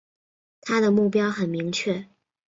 [0.61, 2.07] 他的目标很明确